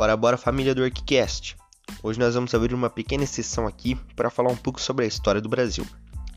[0.00, 1.58] Bora, bora, família do Arquicast!
[2.02, 5.42] Hoje nós vamos abrir uma pequena sessão aqui para falar um pouco sobre a história
[5.42, 5.86] do Brasil.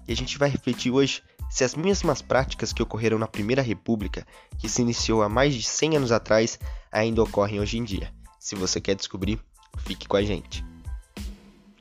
[0.06, 4.28] E a gente vai refletir hoje se as mesmas práticas que ocorreram na Primeira República,
[4.60, 6.60] que se iniciou há mais de 100 anos atrás,
[6.92, 8.14] ainda ocorrem hoje em dia.
[8.38, 9.40] Se você quer descobrir,
[9.78, 10.62] fique com a gente.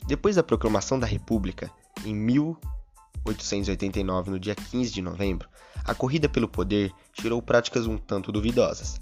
[0.07, 1.69] Depois da proclamação da República,
[2.05, 5.49] em 1889, no dia 15 de novembro,
[5.85, 9.01] a corrida pelo poder gerou práticas um tanto duvidosas.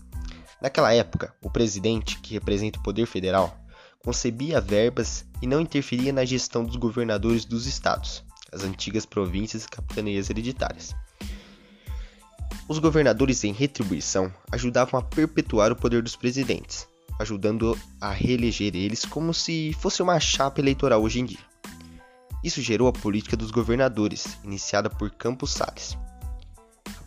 [0.60, 3.58] Naquela época, o presidente, que representa o poder federal,
[4.04, 9.68] concebia verbas e não interferia na gestão dos governadores dos estados, as antigas províncias e
[9.68, 10.94] capitanias hereditárias.
[12.68, 16.86] Os governadores, em retribuição, ajudavam a perpetuar o poder dos presidentes,
[17.18, 21.50] ajudando a reeleger eles como se fosse uma chapa eleitoral hoje em dia.
[22.44, 25.96] Isso gerou a política dos governadores, iniciada por Campos Salles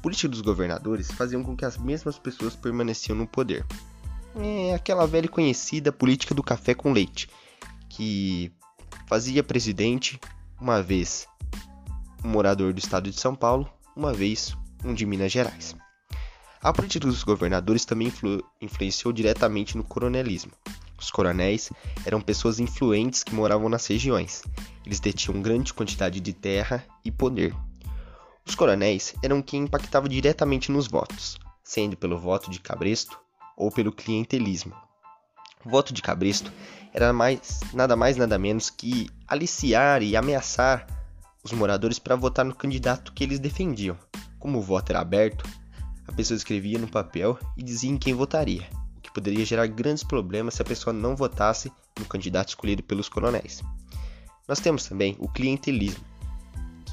[0.04, 3.66] política dos governadores faziam com que as mesmas pessoas permaneciam no poder.
[4.36, 7.30] É aquela velha e conhecida política do café com leite,
[7.88, 8.52] que
[9.08, 10.20] fazia presidente
[10.60, 11.26] uma vez
[12.22, 15.74] um morador do estado de São Paulo, uma vez um de Minas Gerais.
[16.62, 20.52] A política dos governadores também influ influenciou diretamente no coronelismo.
[21.00, 21.70] Os coronéis
[22.06, 24.44] eram pessoas influentes que moravam nas regiões.
[24.86, 27.56] Eles detinham grande quantidade de terra e poder,
[28.46, 33.18] os coronéis eram quem impactava diretamente nos votos, sendo pelo voto de cabresto
[33.56, 34.74] ou pelo clientelismo.
[35.66, 36.52] O voto de cabresto
[36.94, 40.86] era mais, nada mais nada menos que aliciar e ameaçar
[41.44, 43.98] os moradores para votar no candidato que eles defendiam.
[44.40, 45.46] Como o voto era aberto,
[46.08, 50.04] a pessoa escrevia no papel e dizia em quem votaria, o que poderia gerar grandes
[50.04, 53.62] problemas se a pessoa não votasse no candidato escolhido pelos coronéis.
[54.48, 56.04] Nós temos também o clientelismo,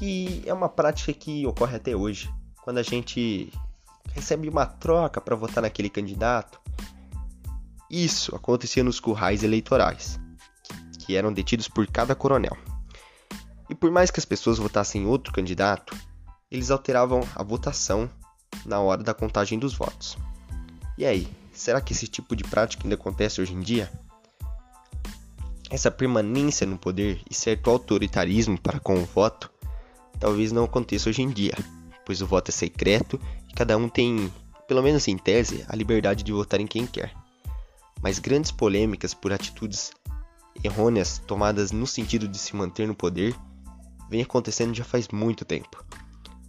[0.01, 2.27] que é uma prática que ocorre até hoje.
[2.63, 3.53] Quando a gente
[4.15, 6.59] recebe uma troca para votar naquele candidato,
[7.87, 10.19] isso acontecia nos currais eleitorais,
[10.97, 12.57] que eram detidos por cada coronel.
[13.69, 15.95] E por mais que as pessoas votassem outro candidato,
[16.49, 18.09] eles alteravam a votação
[18.65, 20.17] na hora da contagem dos votos.
[20.97, 23.91] E aí, será que esse tipo de prática ainda acontece hoje em dia?
[25.69, 29.50] Essa permanência no poder e certo autoritarismo para com o voto
[30.21, 31.53] talvez não aconteça hoje em dia,
[32.05, 34.31] pois o voto é secreto e cada um tem,
[34.67, 37.11] pelo menos em tese, a liberdade de votar em quem quer.
[38.01, 39.91] Mas grandes polêmicas por atitudes
[40.63, 43.35] errôneas tomadas no sentido de se manter no poder
[44.09, 45.83] vem acontecendo já faz muito tempo.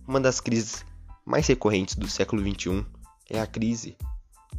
[0.07, 0.85] Uma das crises
[1.25, 2.85] mais recorrentes do século XXI
[3.31, 3.97] é a crise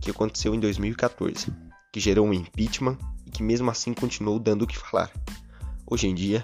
[0.01, 1.53] que aconteceu em 2014,
[1.91, 2.97] que gerou um impeachment
[3.28, 5.12] e que mesmo assim continuou dando o que falar.
[5.85, 6.44] Hoje em dia,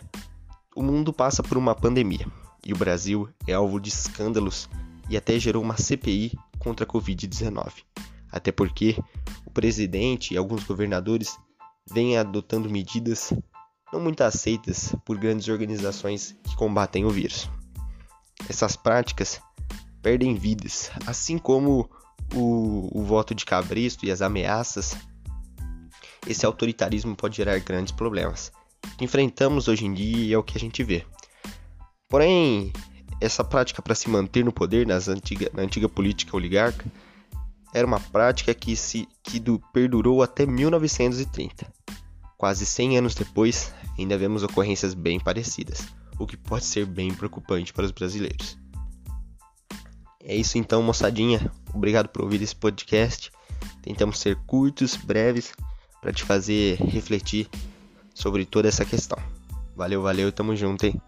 [0.75, 2.27] o mundo passa por uma pandemia,
[2.69, 4.69] e o Brasil é alvo de escândalos
[5.09, 7.71] e até gerou uma CPI contra a Covid-19.
[8.31, 8.95] Até porque
[9.43, 11.35] o presidente e alguns governadores
[11.91, 13.33] vêm adotando medidas
[13.91, 17.49] não muito aceitas por grandes organizações que combatem o vírus.
[18.47, 19.41] Essas práticas
[19.99, 21.89] perdem vidas, assim como
[22.35, 24.95] o, o voto de cabresto e as ameaças.
[26.27, 28.51] Esse autoritarismo pode gerar grandes problemas.
[29.01, 31.03] Enfrentamos hoje em dia é o que a gente vê.
[32.09, 32.73] Porém,
[33.21, 36.83] essa prática para se manter no poder nas antiga, na antiga política oligarca
[37.71, 41.71] era uma prática que, se, que do, perdurou até 1930.
[42.35, 45.87] Quase 100 anos depois, ainda vemos ocorrências bem parecidas,
[46.17, 48.57] o que pode ser bem preocupante para os brasileiros.
[50.23, 51.51] É isso então, moçadinha.
[51.73, 53.31] Obrigado por ouvir esse podcast.
[53.83, 55.53] Tentamos ser curtos, breves,
[56.01, 57.47] para te fazer refletir
[58.15, 59.17] sobre toda essa questão.
[59.75, 60.99] Valeu, valeu, tamo junto, hein?